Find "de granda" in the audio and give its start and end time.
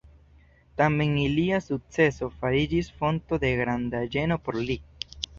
3.43-4.01